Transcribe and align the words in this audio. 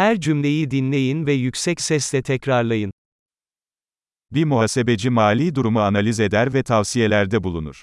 Her 0.00 0.20
cümleyi 0.20 0.70
dinleyin 0.70 1.26
ve 1.26 1.32
yüksek 1.32 1.80
sesle 1.80 2.22
tekrarlayın. 2.22 2.92
Bir 4.30 4.44
muhasebeci 4.44 5.10
mali 5.10 5.54
durumu 5.54 5.80
analiz 5.80 6.20
eder 6.20 6.54
ve 6.54 6.62
tavsiyelerde 6.62 7.44
bulunur. 7.44 7.82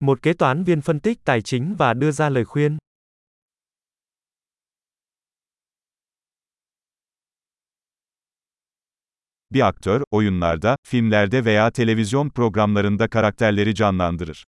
Một 0.00 0.22
kế 0.22 0.34
toán 0.34 0.64
viên 0.64 0.80
phân 0.80 1.00
tích 1.00 1.24
tài 1.24 1.42
chính 1.42 1.76
và 1.78 1.94
đưa 1.94 2.10
ra 2.12 2.28
lời 2.30 2.44
khuyên. 2.44 2.78
Bir 9.50 9.60
aktör, 9.60 10.02
oyunlarda, 10.10 10.76
filmlerde 10.88 11.44
veya 11.44 11.70
televizyon 11.70 12.30
programlarında 12.30 13.08
karakterleri 13.08 13.74
canlandırır. 13.74 14.44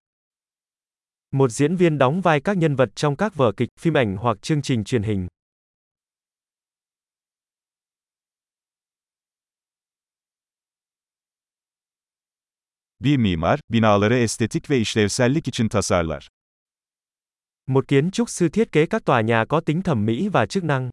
Một 1.32 1.52
diễn 1.52 1.76
viên 1.76 1.98
đóng 1.98 2.22
vai 2.22 2.42
các 2.42 2.58
nhân 2.58 2.76
vật 2.76 2.90
trong 2.96 3.16
các 3.16 3.36
vở 3.36 3.52
kịch, 3.58 3.70
phim 3.80 3.94
ảnh 3.98 4.18
hoặc 4.18 4.42
chương 4.42 4.62
trình 4.62 4.84
truyền 4.84 5.04
hình. 5.04 5.28
Bir 13.00 13.18
mimar, 13.18 13.60
binaları 13.70 14.18
estetik 14.18 14.70
ve 14.70 14.78
işlevsellik 14.78 15.48
için 15.48 15.70
tasarlar. 15.70 16.28
Một 17.68 17.88
kiến 17.88 18.12
trúc 18.12 18.30
sư 18.30 18.50
thiết 18.50 18.72
kế 18.72 18.86
các 18.86 19.06
tòa 19.06 19.22
nhà 19.22 19.46
có 19.50 19.62
tính 19.62 19.82
thẩm 19.82 20.06
mỹ 20.06 20.30
và 20.30 20.46
chức 20.46 20.64
năng. 20.64 20.90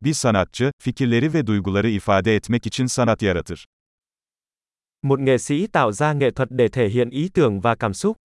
Bir 0.00 0.14
sanatçı, 0.14 0.72
fikirleri 0.82 1.34
ve 1.34 1.46
duyguları 1.46 1.90
ifade 1.90 2.34
etmek 2.34 2.66
için 2.66 2.86
sanat 2.86 3.22
yaratır. 3.22 3.64
Một 5.02 5.20
nghệ 5.20 5.38
sĩ 5.38 5.66
tạo 5.66 5.92
ra 5.92 6.12
nghệ 6.12 6.30
thuật 6.30 6.48
để 6.50 6.68
thể 6.68 6.88
hiện 6.88 7.10
ý 7.10 7.28
tưởng 7.28 7.60
và 7.60 7.74
cảm 7.74 7.94
xúc. 7.94 8.16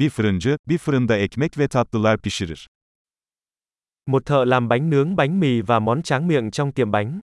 Bir 0.00 0.10
fırıncı, 0.10 0.56
bir 0.68 0.78
fırında 0.78 1.16
ekmek 1.16 1.58
ve 1.58 1.68
tatlılar 1.68 2.18
pişirir. 2.18 2.68
Một 4.06 4.26
thợ 4.26 4.44
làm 4.44 4.68
bánh 4.68 4.90
nướng 4.90 5.16
bánh 5.16 5.40
mì 5.40 5.62
và 5.62 5.78
món 5.80 6.02
tráng 6.02 6.28
miệng 6.28 6.50
trong 6.50 6.72
tiệm 6.72 6.90
bánh. 6.90 7.20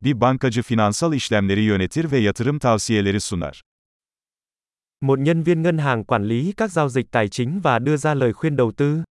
Bir 0.00 0.20
bankacı 0.20 0.62
finansal 0.62 1.12
işlemleri 1.12 1.60
yönetir 1.60 2.10
ve 2.12 2.18
yatırım 2.18 2.58
tavsiyeleri 2.58 3.20
sunar. 3.20 3.60
Một 5.00 5.18
nhân 5.18 5.42
viên 5.42 5.62
ngân 5.62 5.78
hàng 5.78 6.04
quản 6.04 6.24
lý 6.28 6.52
các 6.56 6.72
giao 6.72 6.88
dịch 6.88 7.10
tài 7.10 7.28
chính 7.28 7.60
và 7.60 7.78
đưa 7.78 7.96
ra 7.96 8.14
lời 8.14 8.32
khuyên 8.32 8.56
đầu 8.56 8.72
tư. 8.76 9.02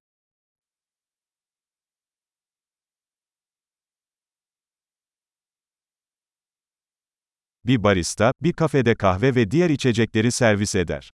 Bir 7.66 7.82
barista, 7.82 8.32
bir 8.40 8.52
kafede 8.52 8.94
kahve 8.94 9.34
ve 9.34 9.50
diğer 9.50 9.70
içecekleri 9.70 10.30
servis 10.30 10.74
eder. 10.74 11.10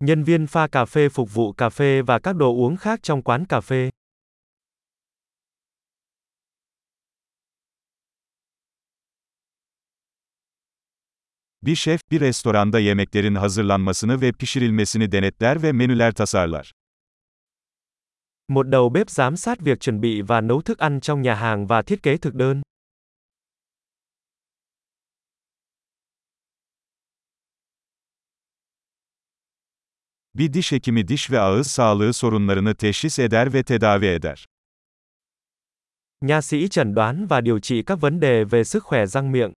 Nhân 0.00 0.24
viên 0.24 0.46
pha 0.46 0.68
cà 0.68 0.84
phê 0.84 1.08
phục 1.08 1.34
vụ 1.34 1.52
cà 1.52 1.70
phê 1.70 2.02
và 2.02 2.18
các 2.18 2.36
đồ 2.36 2.52
uống 2.54 2.76
khác 2.76 3.02
trong 3.02 3.22
quán 3.22 3.44
cà 3.44 3.60
phê. 3.60 3.90
Bir 11.62 11.74
şef, 11.74 12.00
bir 12.10 12.20
restoranda 12.20 12.78
yemeklerin 12.78 13.34
hazırlanmasını 13.34 14.20
ve 14.20 14.32
pişirilmesini 14.32 15.12
denetler 15.12 15.62
ve 15.62 15.72
menüler 15.72 16.12
tasarlar. 16.12 16.72
Một 18.48 18.68
đầu 18.68 18.90
bếp 18.90 19.10
giám 19.10 19.36
sát 19.36 19.60
việc 19.60 19.80
chuẩn 19.80 20.00
bị 20.00 20.22
và 20.22 20.40
nấu 20.40 20.62
thức 20.62 20.78
ăn 20.78 21.00
trong 21.00 21.22
nhà 21.22 21.34
hàng 21.34 21.66
và 21.66 21.82
thiết 21.82 22.02
kế 22.02 22.16
thực 22.16 22.34
đơn. 22.34 22.62
Bir 30.38 30.52
diş 30.52 30.72
hekimi 30.72 31.08
diş 31.08 31.30
ve 31.30 31.40
ağız 31.40 31.66
sağlığı 31.66 32.12
sorunlarını 32.12 32.74
teşhis 32.74 33.18
eder 33.18 33.52
ve 33.52 33.62
tedavi 33.62 34.06
eder. 34.06 34.46
Nha 36.20 36.42
sĩ 36.42 36.68
chẩn 36.68 36.94
đoán 36.94 37.26
và 37.26 37.40
điều 37.40 37.58
trị 37.58 37.82
các 37.82 38.00
vấn 38.00 38.20
đề 38.20 38.44
về 38.44 38.64
sức 38.64 38.84
khỏe 38.84 39.06
răng 39.06 39.32
miệng. 39.32 39.52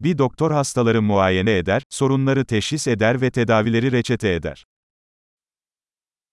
Bir 0.00 0.18
doktor 0.18 0.50
hastaları 0.50 1.02
muayene 1.02 1.52
eder, 1.52 1.82
sorunları 1.90 2.46
teşhis 2.46 2.88
eder 2.88 3.20
ve 3.20 3.30
tedavileri 3.30 3.92
reçete 3.92 4.34
eder. 4.34 4.64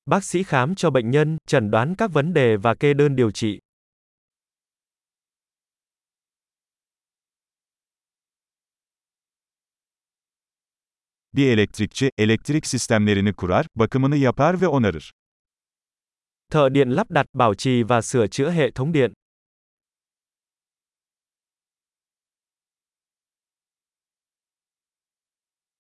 Bác 0.06 0.24
sĩ 0.24 0.44
khám 0.44 0.75
cho 0.75 0.90
bệnh 0.90 1.12
nhân, 1.12 1.38
chẩn 1.47 1.72
đoán 1.72 1.96
các 1.96 2.13
vấn 2.13 2.34
đề 2.34 2.57
và 2.57 2.75
kê 2.75 2.94
đơn 2.94 3.16
điều 3.16 3.31
trị. 3.31 3.64
Bir 11.35 11.47
elektrikçi, 11.47 12.12
elektrik 12.18 12.66
sistemlerini 12.68 13.34
kurar, 13.34 13.66
bakımını 13.75 14.16
yapar 14.16 14.62
ve 14.62 14.68
onarır. 14.68 15.12
Thợ 16.51 16.69
điện 16.69 16.90
lắp 16.90 17.12
đặt, 17.12 17.25
bảo 17.34 17.56
trì 17.56 17.84
và 17.84 18.01
sửa 18.01 18.28
chữa 18.28 18.51
hệ 18.51 18.72
thống 18.72 18.94
điện. 18.94 19.13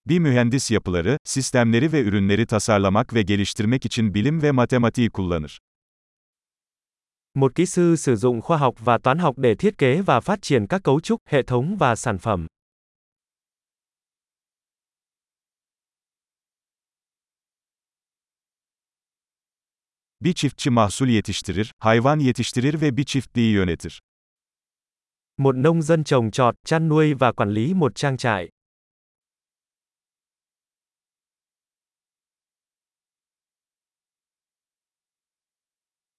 Bir 0.05 0.19
mühendis 0.19 0.71
yapıları, 0.71 1.17
sistemleri 1.23 1.93
ve 1.93 2.01
ürünleri 2.01 2.45
tasarlamak 2.45 3.13
ve 3.13 3.21
geliştirmek 3.21 3.85
için 3.85 4.13
bilim 4.13 4.41
ve 4.41 4.51
matematiği 4.51 5.09
kullanır. 5.09 5.59
Một 7.35 7.55
kỹ 7.55 7.65
sư 7.65 7.95
sử 7.95 8.15
dụng 8.15 8.41
khoa 8.41 8.57
học 8.57 8.75
và 8.79 8.97
toán 8.97 9.17
học 9.17 9.37
để 9.37 9.55
thiết 9.55 9.77
kế 9.77 10.01
và 10.01 10.19
phát 10.19 10.41
triển 10.41 10.67
các 10.67 10.83
cấu 10.83 11.01
trúc, 11.01 11.19
hệ 11.29 11.43
thống 11.43 11.77
và 11.77 11.95
sản 11.95 12.17
phẩm. 12.17 12.47
Bir 20.21 20.33
çiftçi 20.33 20.69
mahsul 20.69 21.07
yetiştirir, 21.07 21.71
hayvan 21.79 22.19
yetiştirir 22.19 22.81
ve 22.81 22.97
bir 22.97 23.03
çiftliği 23.03 23.53
yönetir. 23.53 24.01
Một 25.37 25.55
nông 25.55 25.81
dân 25.81 26.03
trồng 26.03 26.31
trọt, 26.31 26.55
chăn 26.65 26.89
nuôi 26.89 27.13
và 27.13 27.31
quản 27.31 27.49
lý 27.53 27.73
một 27.73 27.95
trang 27.95 28.17
trại. 28.17 28.49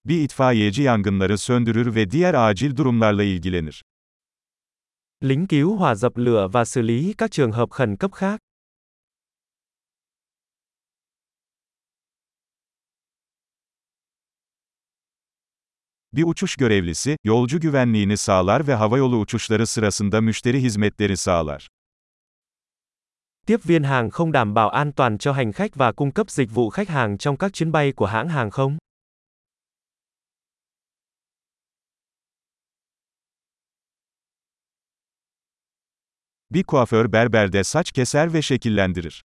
Bir 0.05 0.21
itfaiyeci 0.21 0.83
yangınları 0.83 1.39
söndürür 1.39 1.95
ve 1.95 2.11
diğer 2.11 2.35
acil 2.35 2.77
durumlarla 2.77 3.23
ilgilenir. 3.23 3.83
Lính 5.23 5.47
cứu 5.47 5.77
hỏa 5.77 5.95
dập 5.95 6.17
lửa 6.17 6.49
và 6.53 6.65
xử 6.65 6.83
lý 6.83 7.15
các 7.19 7.31
trường 7.31 7.53
hợp 7.53 7.71
khẩn 7.71 7.97
cấp 7.97 8.13
khác. 8.13 8.46
Bir 16.17 16.25
uçuş 16.25 16.57
görevlisi, 16.57 17.17
yolcu 17.25 17.61
güvenliğini 17.61 18.17
sağlar 18.17 18.67
ve 18.67 18.75
havayolu 18.75 19.19
uçuşları 19.19 19.67
sırasında 19.67 20.21
müşteri 20.21 20.63
hizmetleri 20.63 21.17
sağlar. 21.17 21.69
Tiếp 23.47 23.61
viên 23.69 23.83
hàng 23.83 24.11
không 24.11 24.33
đảm 24.33 24.55
bảo 24.55 24.69
an 24.69 24.93
toàn 24.93 25.19
cho 25.19 25.33
hành 25.33 25.53
khách 25.53 25.77
và 25.77 25.93
cung 25.93 26.11
cấp 26.11 26.31
dịch 26.31 26.51
vụ 26.51 26.71
khách 26.71 26.89
hàng 26.89 27.19
trong 27.19 27.37
các 27.37 27.53
chuyến 27.53 27.73
bay 27.73 27.93
của 27.93 28.07
hãng 28.07 28.29
hàng 28.29 28.51
không. 28.51 28.79
Bir 36.51 36.65
kuaför 36.65 37.13
berberde 37.13 37.65
saç 37.65 37.93
keser 37.93 38.35
ve 38.35 38.43
şekillendirir. 38.43 39.23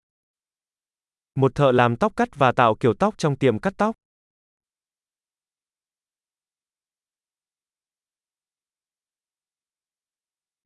Một 1.35 1.55
thợ 1.55 1.71
làm 1.71 1.95
tóc 1.95 2.13
cắt 2.15 2.29
và 2.35 2.51
tạo 2.51 2.75
kiểu 2.75 2.93
tóc 2.93 3.17
trong 3.17 3.35
tiệm 3.35 3.59
cắt 3.59 3.73
tóc. 3.77 4.00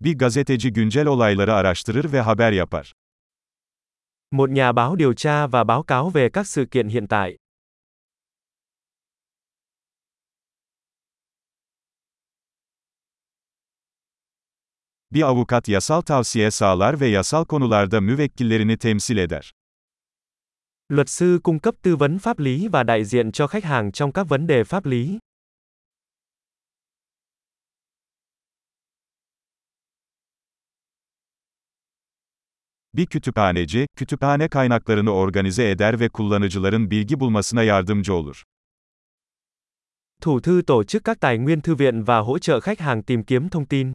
Bir 0.06 0.18
gazeteci 0.18 0.74
güncel 0.74 1.08
olayları 1.08 1.54
araştırır 1.54 2.12
ve 2.12 2.22
haber 2.22 2.52
yapar. 2.52 2.92
Một 4.32 4.50
nhà 4.50 4.72
báo 4.72 4.96
điều 4.96 5.14
tra 5.14 5.48
và 5.48 5.64
báo 5.64 5.84
cáo 5.84 6.10
về 6.10 6.30
các 6.30 6.48
sự 6.48 6.66
kiện 6.72 6.88
hiện 6.88 7.08
tại. 7.08 7.38
Bir 15.10 15.22
avukat 15.22 15.70
yasal 15.70 16.02
tavsiye 16.02 16.52
sağlar 16.52 17.00
ve 17.00 17.08
yasal 17.08 17.46
konularda 17.46 18.02
müvekkillerini 18.02 18.78
temsil 18.78 19.18
eder. 19.18 19.52
Luật 20.90 21.10
sư 21.10 21.40
cung 21.44 21.60
cấp 21.60 21.76
tư 21.82 21.96
vấn 21.96 22.20
pháp 22.20 22.40
lý 22.40 22.68
và 22.68 22.84
đại 22.84 23.06
diện 23.06 23.32
cho 23.32 23.48
khách 23.48 23.64
hàng 23.64 23.92
trong 23.92 24.12
các 24.12 24.24
vấn 24.30 24.48
đề 24.48 24.64
pháp 24.64 24.86
lý. 24.86 25.20
Bir 32.98 33.06
kütüphaneci, 33.06 33.88
kütüphane 33.96 34.48
kaynaklarını 34.48 35.12
organize 35.12 35.70
eder 35.70 36.00
ve 36.00 36.10
kullanıcıların 36.10 36.92
bilgi 36.92 37.20
bulmasına 37.20 37.64
yardımcı 37.64 38.14
olur. 38.14 38.44
Thủ 40.22 40.42
thư 40.42 40.62
tổ 40.62 40.84
chức 40.84 41.04
các 41.04 41.22
tài 41.22 41.38
nguyên 41.38 41.62
thư 41.62 41.76
viện 41.76 42.04
và 42.04 42.20
hỗ 42.20 42.40
trợ 42.40 42.60
khách 42.60 42.80
hàng 42.80 43.04
tìm 43.04 43.24
kiếm 43.24 43.50
thông 43.50 43.66
tin. 43.66 43.94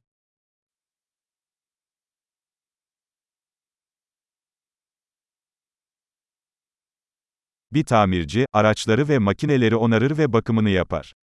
Bir 7.71 7.83
tamirci, 7.83 8.45
araçları 8.53 9.09
ve 9.09 9.19
makineleri 9.19 9.75
onarır 9.75 10.17
ve 10.17 10.33
bakımını 10.33 10.69
yapar. 10.69 11.13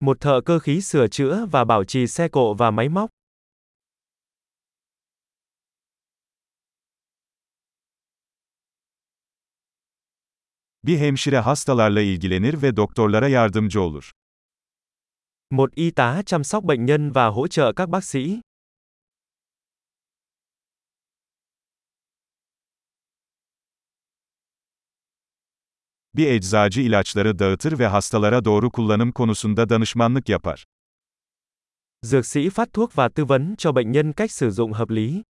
Một 0.00 0.20
thợ 0.20 0.40
cơ 0.46 0.58
khí 0.58 0.80
sửa 0.80 1.08
chữa 1.08 1.46
và 1.52 1.64
bảo 1.64 1.84
trì 1.84 2.06
xe 2.06 2.28
cộ 2.28 2.54
và 2.54 2.70
máy 2.70 2.88
móc. 2.88 3.19
Bir 10.84 10.98
hemşire 10.98 11.38
hastalarla 11.38 12.00
ilgilenir 12.00 12.62
ve 12.62 12.76
doktorlara 12.76 13.28
yardımcı 13.28 13.80
olur. 13.80 14.10
Một 15.50 15.72
y 15.76 15.90
tá 15.90 16.22
chăm 16.22 16.44
sóc 16.44 16.64
bệnh 16.64 16.86
nhân 16.86 17.12
và 17.12 17.26
hỗ 17.26 17.48
trợ 17.48 17.72
các 17.76 17.88
bác 17.88 18.04
sĩ. 18.04 18.40
Bir 26.14 26.26
eczacı 26.26 26.80
ilaçları 26.80 27.38
dağıtır 27.38 27.78
ve 27.78 27.86
hastalara 27.86 28.44
doğru 28.44 28.70
kullanım 28.70 29.12
konusunda 29.12 29.68
danışmanlık 29.68 30.28
yapar. 30.28 30.64
Dược 32.04 32.26
sĩ 32.26 32.50
phát 32.50 32.72
thuốc 32.72 32.96
và 32.96 33.08
tư 33.08 33.24
vấn 33.24 33.54
cho 33.58 33.72
bệnh 33.72 33.92
nhân 33.92 34.12
cách 34.12 34.32
sử 34.32 34.50
dụng 34.50 34.72
hợp 34.72 34.90
lý. 34.90 35.22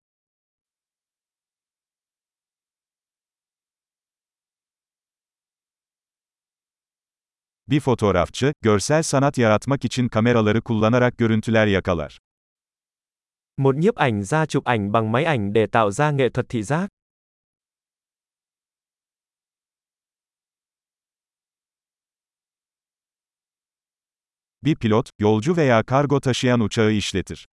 Bir 7.70 7.80
fotoğrafçı, 7.80 8.52
görsel 8.62 9.02
sanat 9.02 9.38
yaratmak 9.38 9.84
için 9.84 10.08
kameraları 10.08 10.62
kullanarak 10.62 11.18
görüntüler 11.18 11.66
yakalar. 11.66 12.18
Một 13.56 13.76
nhiếp 13.76 13.94
ảnh 13.94 14.22
gia 14.22 14.46
chụp 14.46 14.64
ảnh 14.64 14.92
bằng 14.92 15.12
máy 15.12 15.24
ảnh 15.24 15.52
để 15.52 15.66
tạo 15.66 15.90
ra 15.90 16.10
nghệ 16.10 16.28
thuật 16.28 16.48
thị 16.48 16.62
giác. 16.62 16.88
Bir 24.62 24.74
pilot, 24.74 25.10
yolcu 25.18 25.56
veya 25.56 25.82
kargo 25.82 26.20
taşıyan 26.20 26.60
uçağı 26.60 26.92
işletir. 26.92 27.46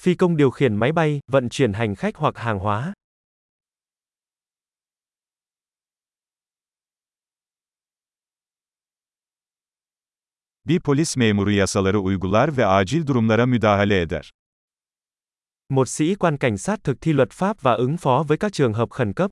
Phi 0.00 0.16
công 0.16 0.36
điều 0.36 0.50
khiển 0.50 0.76
máy 0.76 0.92
bay, 0.92 1.20
vận 1.32 1.48
chuyển 1.48 1.72
hành 1.72 1.94
khách 1.94 2.16
hoặc 2.16 2.38
hàng 2.38 2.58
hóa. 2.58 2.92
Bir 10.64 10.80
polis 10.80 11.16
memuru 11.16 11.50
yasaları 11.50 11.98
uygular 11.98 12.56
ve 12.56 12.66
acil 12.66 13.06
durumlara 13.06 13.46
müdahale 13.46 14.00
eder. 14.00 14.30
Một 15.68 15.88
sĩ 15.88 16.14
quan 16.14 16.36
cảnh 16.36 16.58
sát 16.58 16.84
thực 16.84 17.00
thi 17.00 17.12
luật 17.12 17.30
pháp 17.32 17.62
và 17.62 17.72
ứng 17.72 17.96
phó 17.96 18.24
với 18.28 18.38
các 18.38 18.52
trường 18.52 18.72
hợp 18.72 18.90
khẩn 18.90 19.12
cấp. 19.12 19.30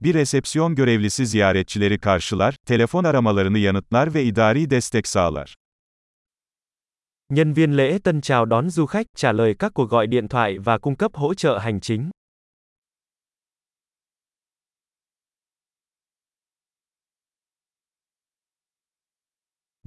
Bir 0.00 0.14
resepsiyon 0.14 0.74
görevlisi 0.74 1.26
ziyaretçileri 1.26 1.98
karşılar, 1.98 2.56
telefon 2.66 3.04
aramalarını 3.04 3.58
yanıtlar 3.58 4.14
ve 4.14 4.24
idari 4.24 4.70
destek 4.70 5.06
sağlar. 5.06 5.54
Nhân 7.28 7.52
viên 7.52 7.76
lễ 7.76 7.98
tân 8.04 8.20
chào 8.20 8.46
đón 8.46 8.70
du 8.70 8.86
khách, 8.86 9.06
trả 9.16 9.32
lời 9.32 9.54
các 9.58 9.72
cuộc 9.74 9.90
gọi 9.90 10.06
điện 10.06 10.28
thoại 10.28 10.58
và 10.58 10.78
cung 10.78 10.96
cấp 10.96 11.10
hỗ 11.14 11.34
trợ 11.34 11.58
hành 11.58 11.80
chính. 11.80 12.10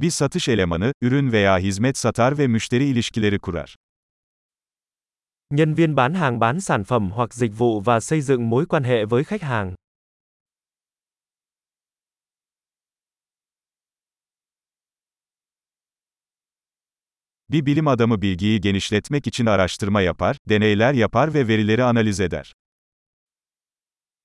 Bir 0.04 0.10
satış 0.10 0.50
elemanı, 0.50 0.94
ürün 1.02 1.32
veya 1.32 1.58
hizmet 1.58 1.98
satar 1.98 2.38
ve 2.38 2.48
müşteri 2.48 2.86
ilişkileri 2.86 3.40
kurar. 3.40 3.76
Nhân 5.52 5.74
viên 5.74 5.96
bán 5.96 6.14
hàng 6.14 6.40
bán 6.40 6.60
sản 6.60 6.84
phẩm 6.84 7.12
hoặc 7.12 7.34
dịch 7.34 7.52
vụ 7.58 7.82
và 7.82 8.00
xây 8.00 8.22
dựng 8.22 8.50
mối 8.50 8.66
quan 8.66 8.84
hệ 8.84 9.06
với 9.06 9.24
khách 9.24 9.42
hàng. 9.42 9.76
Bir 17.50 17.66
bilim 17.66 17.88
adamı 17.88 18.22
bilgiyi 18.22 18.62
genişletmek 18.62 19.28
için 19.28 19.46
araştırma 19.46 20.02
yapar, 20.02 20.38
deneyler 20.50 20.94
yapar 20.94 21.34
ve 21.34 21.48
verileri 21.48 21.84
analiz 21.84 22.22
eder. 22.22 22.54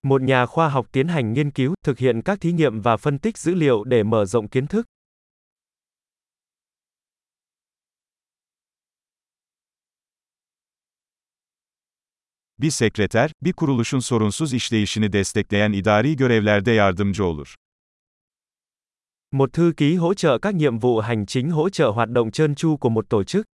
Một 0.02 0.22
nhà 0.22 0.46
khoa 0.46 0.68
học 0.68 0.86
tiến 0.92 1.08
hành 1.08 1.32
nghiên 1.32 1.50
cứu, 1.50 1.74
thực 1.84 1.98
hiện 1.98 2.22
các 2.24 2.40
thí 2.40 2.52
nghiệm 2.52 2.80
và 2.80 2.96
phân 2.96 3.18
tích 3.18 3.38
dữ 3.38 3.54
liệu 3.54 3.84
để 3.84 4.02
mở 4.02 4.24
rộng 4.24 4.48
kiến 4.48 4.66
thức. 4.66 4.86
Bir 12.58 12.70
sekreter, 12.70 13.30
bir 13.42 13.52
kuruluşun 13.52 13.98
sorunsuz 13.98 14.54
işleyişini 14.54 15.12
destekleyen 15.12 15.72
idari 15.72 16.16
görevlerde 16.16 16.70
yardımcı 16.70 17.24
olur. 17.24 17.54
Một 19.32 19.52
thư 19.52 19.72
ký 19.76 19.96
hỗ 19.96 20.14
trợ 20.14 20.38
các 20.38 20.54
nhiệm 20.54 20.78
vụ 20.78 21.00
hành 21.00 21.26
chính 21.26 21.50
hỗ 21.50 21.70
trợ 21.70 21.90
hoạt 21.90 22.08
động 22.08 22.30
trơn 22.30 22.54
tru 22.54 22.76
của 22.76 22.90
một 22.90 23.10
tổ 23.10 23.24
chức. 23.24 23.46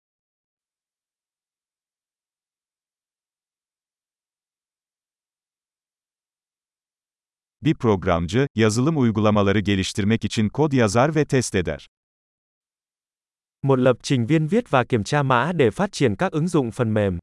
Bir 7.62 7.74
programcı, 7.74 8.48
yazılım 8.56 8.98
uygulamaları 8.98 9.60
geliştirmek 9.60 10.26
için 10.26 10.50
kod 10.50 10.72
yazar 10.74 11.16
ve 11.16 11.26
test 11.26 11.56
eder. 11.56 11.88
Một 13.64 13.80
lập 13.80 13.98
trình 14.04 14.26
viên 14.26 14.48
viết 14.48 14.70
và 14.70 14.84
kiểm 14.84 15.04
tra 15.04 15.24
mã 15.24 15.52
để 15.56 15.72
phát 15.72 15.92
triển 15.92 16.16
các 16.16 16.32
ứng 16.32 16.48
dụng 16.48 16.72
phần 16.72 16.94
mềm. 16.94 17.20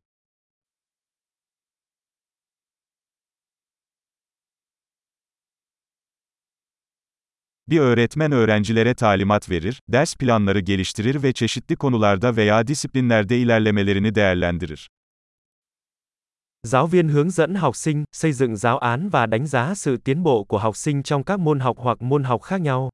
Bir 7.71 7.81
öğretmen 7.81 8.33
öğrencilere 8.33 8.95
talimat 8.95 9.51
verir, 9.51 9.81
ders 9.89 10.15
planları 10.15 10.61
geliştirir 10.61 11.23
ve 11.23 11.33
çeşitli 11.33 11.77
konularda 11.77 12.37
veya 12.37 12.67
disiplinlerde 12.67 13.39
ilerlemelerini 13.39 14.15
değerlendirir. 14.15 14.89
Giáo 16.65 16.93
viên 16.93 17.09
hướng 17.09 17.31
dẫn 17.31 17.55
học 17.55 17.77
sinh, 17.77 18.05
xây 18.13 18.33
dựng 18.33 18.57
giáo 18.57 18.79
án 18.79 19.11
và 19.11 19.27
đánh 19.27 19.47
giá 19.47 19.75
sự 19.75 19.97
tiến 19.97 20.25
bộ 20.25 20.45
của 20.45 20.59
học 20.59 20.77
sinh 20.77 21.03
trong 21.03 21.23
các 21.25 21.41
môn 21.41 21.61
học 21.61 21.77
hoặc 21.79 22.03
môn 22.03 22.25
học 22.25 22.43
khác 22.43 22.61
nhau. 22.61 22.91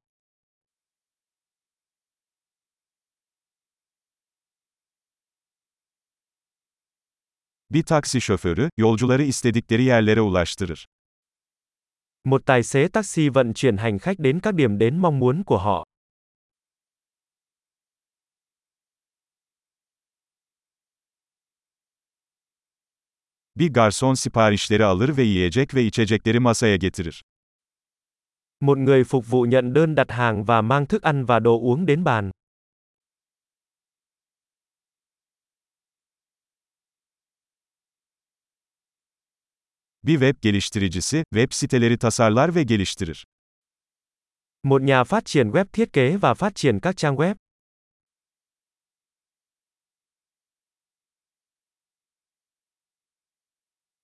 Bir 7.69 7.83
taksi 7.83 8.19
şoförü, 8.19 8.69
yolcuları 8.77 9.23
istedikleri 9.23 9.83
yerlere 9.83 10.21
ulaştırır. 10.21 10.87
Một 12.27 12.45
tài 12.45 12.63
xế 12.63 12.87
taxi 12.87 13.29
vận 13.29 13.53
chuyển 13.53 13.77
hành 13.77 13.99
khách 13.99 14.19
đến 14.19 14.39
các 14.39 14.53
điểm 14.53 14.77
đến 14.77 14.97
mong 14.97 15.19
muốn 15.19 15.43
của 15.43 15.57
họ. 15.57 15.85
Bir 23.55 23.71
garson 23.73 24.15
siparişleri 24.15 24.83
alır 24.83 25.17
ve 25.17 25.23
yiyecek 25.23 25.73
ve 25.73 25.81
içecekleri 25.81 26.39
masaya 26.39 26.75
getirir. 26.75 27.21
Một 28.59 28.77
người 28.77 29.03
phục 29.03 29.27
vụ 29.27 29.41
nhận 29.41 29.73
đơn 29.73 29.95
đặt 29.95 30.11
hàng 30.11 30.43
và 30.43 30.61
mang 30.61 30.85
thức 30.85 31.01
ăn 31.01 31.25
và 31.25 31.39
đồ 31.39 31.59
uống 31.59 31.85
đến 31.85 32.03
bàn. 32.03 32.31
Bir 40.07 40.13
web 40.13 40.35
geliştiricisi, 40.41 41.23
web 41.33 41.47
siteleri 41.51 41.97
tasarlar 41.97 42.55
ve 42.55 42.63
geliştirir. 42.63 43.25
Một 44.63 44.81
nhà 44.81 45.03
phát 45.03 45.25
triển 45.25 45.51
web 45.51 45.65
thiết 45.73 45.93
kế 45.93 46.17
và 46.17 46.33
phát 46.33 46.55
triển 46.55 46.79
các 46.79 46.97
trang 46.97 47.15
web. 47.15 47.35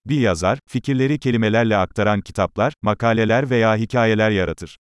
Bir 0.06 0.22
yazar, 0.22 0.60
fikirleri 0.70 1.20
kelimelerle 1.20 1.78
aktaran 1.78 2.22
kitaplar, 2.22 2.74
makaleler 2.82 3.50
veya 3.50 3.76
hikayeler 3.76 4.32
yaratır. 4.32 4.78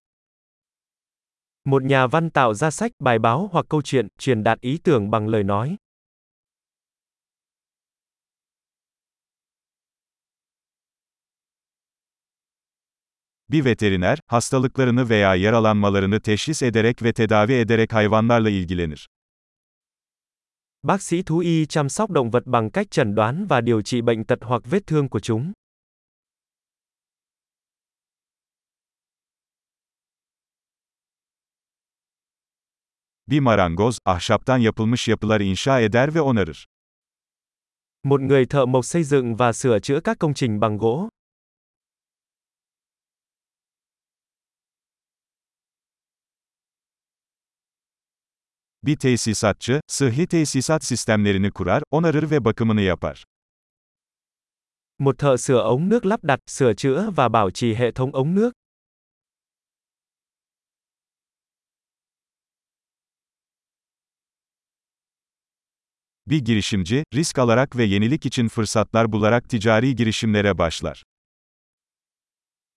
Một 1.64 1.82
nhà 1.82 2.06
văn 2.06 2.30
tạo 2.30 2.54
ra 2.54 2.70
sách, 2.70 2.92
bài 3.00 3.18
báo 3.18 3.48
hoặc 3.52 3.66
câu 3.68 3.82
chuyện, 3.82 4.08
truyền 4.18 4.44
đạt 4.44 4.60
ý 4.60 4.78
tưởng 4.84 5.10
bằng 5.10 5.28
lời 5.28 5.44
nói. 5.44 5.76
Bir 13.48 13.64
veteriner, 13.64 14.18
hastalıklarını 14.26 15.08
veya 15.08 15.34
yaralanmalarını 15.34 16.20
teşhis 16.20 16.62
ederek 16.62 17.02
ve 17.02 17.12
tedavi 17.12 17.52
ederek 17.52 17.92
hayvanlarla 17.92 18.50
ilgilenir. 18.50 19.08
Bác 20.82 21.02
sĩ 21.02 21.22
thú 21.22 21.42
y 21.42 21.66
chăm 21.66 21.88
sóc 21.88 22.10
động 22.10 22.30
vật 22.30 22.46
bằng 22.46 22.70
cách 22.70 22.90
chẩn 22.90 23.14
đoán 23.14 23.46
và 23.46 23.60
điều 23.60 23.82
trị 23.82 24.02
bệnh 24.02 24.24
tật 24.24 24.38
hoặc 24.42 24.62
vết 24.64 24.86
thương 24.86 25.08
của 25.08 25.20
chúng. 25.20 25.52
Bir 33.26 33.40
marangoz, 33.40 33.98
ahşaptan 34.04 34.58
yapılmış 34.58 35.08
yapılar 35.08 35.40
inşa 35.40 35.80
eder 35.80 36.14
ve 36.14 36.20
onarır. 36.20 36.66
Một 38.04 38.20
người 38.20 38.46
thợ 38.46 38.66
mộc 38.66 38.84
xây 38.84 39.04
dựng 39.04 39.36
và 39.36 39.52
sửa 39.52 39.78
chữa 39.80 40.00
các 40.00 40.18
công 40.18 40.34
trình 40.34 40.60
bằng 40.60 40.78
gỗ. 40.78 41.08
Bir 48.86 48.96
tesisatçı, 48.96 49.80
sıhhi 49.86 50.26
tesisat 50.26 50.84
sistemlerini 50.84 51.50
kurar, 51.50 51.82
onarır 51.90 52.30
ve 52.30 52.44
bakımını 52.44 52.80
yapar. 52.80 53.24
Một 54.98 55.18
thợ 55.18 55.36
sửa 55.36 55.58
ống 55.58 55.88
nước 55.88 56.06
lắp 56.06 56.24
đặt, 56.24 56.40
sửa 56.46 56.74
chữa 56.74 57.10
và 57.16 57.28
bảo 57.28 57.50
trì 57.50 57.74
hệ 57.74 57.92
thống 57.92 58.10
ống 58.12 58.34
nước. 58.34 58.52
Bir 66.26 66.44
girişimci, 66.44 67.04
risk 67.14 67.38
alarak 67.38 67.76
ve 67.76 67.84
yenilik 67.84 68.26
için 68.26 68.48
fırsatlar 68.48 69.12
bularak 69.12 69.48
ticari 69.48 69.96
girişimlere 69.96 70.58
başlar. 70.58 71.02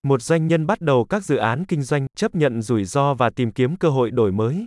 Một 0.02 0.22
doanh 0.22 0.48
nhân 0.48 0.66
bắt 0.66 0.80
đầu 0.80 1.04
các 1.04 1.24
dự 1.24 1.36
án 1.36 1.64
kinh 1.64 1.82
doanh, 1.82 2.06
chấp 2.16 2.34
nhận 2.34 2.62
rủi 2.62 2.84
ro 2.84 3.14
và 3.14 3.30
tìm 3.30 3.52
kiếm 3.52 3.76
cơ 3.76 3.90
hội 3.90 4.10
đổi 4.10 4.32
mới. 4.32 4.66